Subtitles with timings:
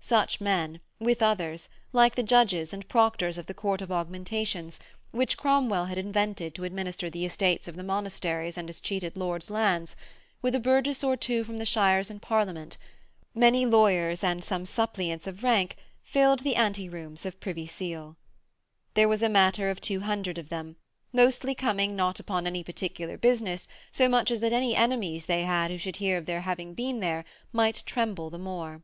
[0.00, 4.78] Such men, with others, like the judges and proctors of the Court of Augmentations,
[5.12, 9.96] which Cromwell had invented to administer the estates of the monasteries and escheated lords' lands,
[10.42, 12.76] with a burgess or two from the shires in Parliament,
[13.34, 18.18] many lawyers and some suppliants of rank, filled the anterooms of Privy Seal.
[18.92, 20.76] There was a matter of two hundred of them,
[21.14, 25.70] mostly coming not upon any particular business so much as that any enemies they had
[25.70, 27.24] who should hear of their having been there
[27.54, 28.82] might tremble the more.